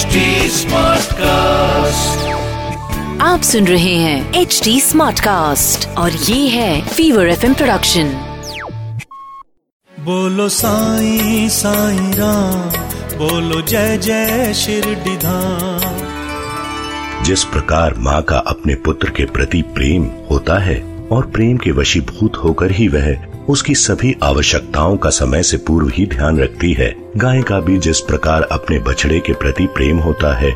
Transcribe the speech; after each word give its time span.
HD 0.00 0.20
cast 1.14 2.28
आप 3.22 3.40
सुन 3.42 3.66
रहे 3.66 3.94
हैं 3.94 4.40
एच 4.40 4.60
डी 4.64 4.80
स्मार्ट 4.80 5.20
कास्ट 5.20 5.86
और 5.98 6.12
ये 6.28 6.46
है 6.48 6.80
फीवर 6.88 7.28
एफ़ 7.28 7.44
प्रोडक्शन 7.46 8.12
बोलो 9.92 10.48
साईं 10.48 11.48
साईं 11.48 12.12
राम 12.14 12.68
बोलो 13.18 13.60
जय 13.62 13.96
जय 13.98 14.52
शिरडीधाम 14.54 15.98
जिस 17.24 17.44
प्रकार 17.46 17.94
माँ 17.98 18.20
का 18.22 18.38
अपने 18.48 18.74
पुत्र 18.86 19.10
के 19.16 19.24
प्रति 19.32 19.62
प्रेम 19.74 20.10
होता 20.30 20.58
है 20.58 20.80
और 21.12 21.30
प्रेम 21.30 21.56
के 21.58 21.72
वशीभूत 21.72 22.36
होकर 22.44 22.70
ही 22.70 22.88
वह 22.88 23.12
उसकी 23.50 23.74
सभी 23.74 24.14
आवश्यकताओं 24.22 24.96
का 24.96 25.10
समय 25.10 25.42
से 25.42 25.56
पूर्व 25.56 25.88
ही 25.88 26.06
ध्यान 26.06 26.38
रखती 26.38 26.72
है। 26.72 26.94
गाय 27.16 27.42
का 27.42 27.58
भी 27.60 27.78
जिस 27.78 28.00
प्रकार 28.00 28.42
अपने 28.42 28.78
बछड़े 28.78 29.18
के 29.20 29.32
प्रति 29.32 29.66
प्रेम 29.66 29.98
होता 29.98 30.32
है, 30.34 30.50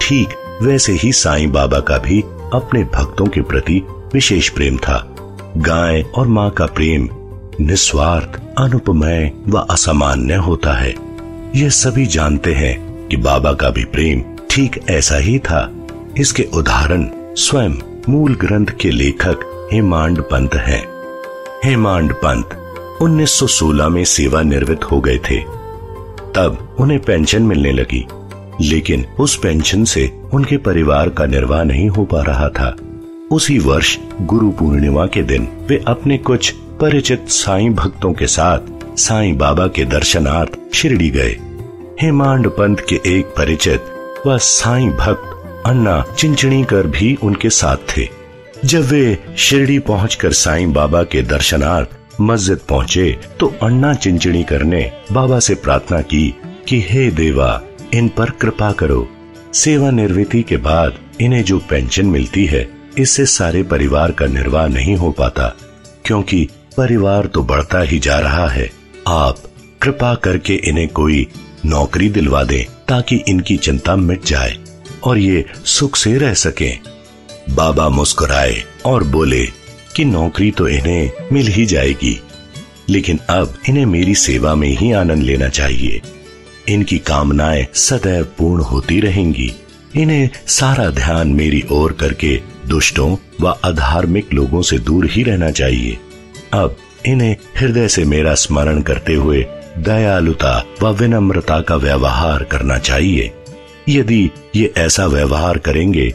ठीक 0.00 0.34
वैसे 0.62 0.92
ही 0.92 1.12
साईं 1.12 1.50
बाबा 1.52 1.80
का 1.80 1.98
भी 1.98 2.20
अपने 2.54 2.84
भक्तों 2.84 3.26
के 3.26 3.42
प्रति 3.42 3.82
विशेष 4.14 4.48
प्रेम 4.48 4.78
था। 4.78 4.98
गाय 5.56 6.02
और 6.14 6.28
माँ 6.28 6.50
का 6.50 6.66
प्रेम 6.66 7.08
निस्वार्थ, 7.60 8.40
अनुपमय 8.58 9.30
व 9.48 9.66
असामान्य 9.70 10.34
होता 10.34 10.72
है। 10.72 10.94
यह 11.56 11.68
सभी 11.74 12.06
जानते 12.08 12.54
हैं 12.54 12.76
कि 13.08 13.16
बाबा 13.16 13.52
का 13.52 13.70
भी 13.70 13.84
प्रेम 13.84 14.24
ठीक 14.50 14.84
ऐसा 14.90 15.16
ही 15.18 15.38
था। 15.38 15.70
इसके 16.18 16.48
उदाहरण 16.54 17.08
स्वयं 17.38 17.80
मूल 18.08 18.34
ग्रंथ 18.34 18.78
के 18.80 18.90
लेखक 18.90 19.68
हेमांड 19.72 20.22
पंत 20.22 20.54
हैं। 20.56 20.97
हेमांड 21.64 22.12
पंत 22.14 22.50
1916 23.02 23.88
में 23.88 24.04
सेवा 24.04 24.42
निवृत्त 24.42 24.84
हो 24.84 25.00
गए 25.00 25.18
थे। 25.18 25.38
तब 26.34 26.76
उन्हें 26.80 27.00
पेंशन 27.00 27.42
मिलने 27.42 27.72
लगी, 27.72 28.06
लेकिन 28.60 29.04
उस 29.20 29.36
पेंशन 29.36 29.84
से 29.84 30.20
उनके 30.32 30.56
परिवार 30.56 31.08
का 31.08 31.26
निर्वाह 31.26 31.62
नहीं 31.62 31.88
हो 31.88 32.04
पा 32.04 32.22
रहा 32.22 32.48
था। 32.48 32.76
उसी 33.30 33.58
वर्ष 33.58 33.96
गुरु 34.22 34.50
पूर्णिमा 34.50 35.06
के 35.06 35.22
दिन 35.22 35.48
वे 35.68 35.84
अपने 35.88 36.18
कुछ 36.18 36.50
परिचित 36.80 37.28
साईं 37.28 37.74
भक्तों 37.74 38.12
के 38.12 38.26
साथ 38.26 38.98
साईं 38.98 39.36
बाबा 39.38 39.66
के 39.66 39.84
दर्शनार्थ 39.84 40.58
शिरडी 40.74 41.10
गए। 41.10 41.36
हेमांड 42.02 42.48
पंत 42.48 42.86
के 42.88 43.00
एक 43.06 43.26
परिचित 43.26 43.82
व 44.26 44.38
साईं 44.38 44.90
भक्त 44.90 45.64
अन्ना 45.66 46.04
चिंचणी 46.18 46.64
कर 46.64 46.86
भी 46.86 47.16
उनके 47.22 47.50
साथ 47.50 47.76
थे। 47.96 48.17
जब 48.64 48.82
वे 48.82 49.18
शिरडी 49.38 49.78
पहुंचकर 49.78 50.32
साईं 50.32 50.72
बाबा 50.72 51.02
के 51.02 51.20
दर्शनार्थ 51.22 52.20
मस्जिद 52.20 52.58
पहुँचे 52.68 53.10
तो 53.40 53.46
अन्ना 53.62 53.92
चिंचणी 53.94 54.42
करने 54.44 54.80
बाबा 55.12 55.38
से 55.40 55.54
प्रार्थना 55.54 56.00
की 56.02 56.34
कि 56.68 56.80
हे 56.88 57.10
देवा, 57.10 57.60
इन 57.94 58.08
पर 58.08 58.30
कृपा 58.30 58.70
करो। 58.72 59.06
सेवा 59.54 59.90
निर्वृत्ति 59.90 60.42
के 60.42 60.56
बाद 60.56 60.98
इन्हें 61.20 61.42
जो 61.44 61.58
पेंशन 61.70 62.06
मिलती 62.06 62.44
है, 62.46 62.66
इससे 62.98 63.26
सारे 63.26 63.62
परिवार 63.62 64.12
का 64.12 64.26
निर्वाह 64.26 64.66
नहीं 64.66 64.96
हो 64.96 65.10
पाता, 65.12 65.54
क्योंकि 66.04 66.48
परिवार 66.76 67.26
तो 67.26 67.42
बढ़ता 67.42 67.80
ही 67.80 67.98
जा 67.98 68.18
रहा 68.18 68.48
है। 68.48 68.70
आप 69.08 69.42
कृपा 69.82 70.14
करके 70.14 70.54
इन्हें 70.68 70.88
कोई 70.88 71.26
नौकरी 71.66 72.08
दिलवा 72.10 72.42
दें, 72.44 72.64
ताकि 72.88 73.22
इनकी 73.28 73.56
चिंता 73.56 73.96
मिट 73.96 74.24
जाए 74.24 74.56
और 75.04 75.18
ये 75.18 75.44
सुख 75.66 75.96
से 75.96 76.16
रह 76.18 76.34
सकें। 76.36 76.78
बाबा 77.50 77.88
मुस्कुराए 77.88 78.62
और 78.86 79.04
बोले 79.04 79.44
कि 79.96 80.04
नौकरी 80.04 80.50
तो 80.50 80.68
इन्हें 80.68 81.10
मिल 81.32 81.46
ही 81.46 81.64
जाएगी, 81.66 82.18
लेकिन 82.88 83.18
अब 83.30 83.54
इन्हें 83.68 83.86
मेरी 83.86 84.14
सेवा 84.14 84.54
में 84.54 84.68
ही 84.68 84.90
आनंद 84.92 85.22
लेना 85.22 85.48
चाहिए। 85.48 86.00
इनकी 86.68 86.98
कामनाएँ 86.98 87.66
सदैव 87.74 88.24
पूर्ण 88.38 88.62
होती 88.62 89.00
रहेंगी। 89.00 89.50
इन्हें 89.96 90.28
सारा 90.46 90.88
ध्यान 90.90 91.28
मेरी 91.28 91.62
ओर 91.70 91.92
करके 91.92 92.34
दुष्टों 92.66 93.16
व 93.40 93.50
अधार्मिक 93.64 94.32
लोगों 94.34 94.62
से 94.62 94.78
दूर 94.78 95.06
ही 95.06 95.22
रहना 95.22 95.50
चाहिए। 95.50 95.98
अब 96.54 96.76
इन्हें 97.06 97.36
हृदय 97.58 97.88
से 97.88 98.04
मेरा 98.04 98.34
स्मरण 98.34 98.80
करते 98.82 99.14
हुए 99.14 99.46
दयालुता 99.78 100.62
व 100.82 100.92
विनम्रता 100.92 101.60
का 101.60 101.76
व्यवहार 101.76 102.44
करना 102.44 102.78
चाहिए। 102.78 103.32
यदि 103.88 104.30
ये 104.56 104.72
ऐसा 104.76 105.06
व्यवहार 105.06 105.58
करेंगे 105.58 106.14